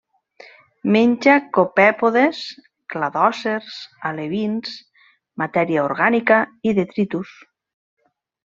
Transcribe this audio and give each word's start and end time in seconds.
Menja 0.93 1.35
copèpodes, 1.57 2.39
cladòcers, 2.95 3.77
alevins, 4.13 4.73
matèria 5.43 5.87
orgànica 5.91 6.41
i 6.71 6.75
detritus. 6.83 7.39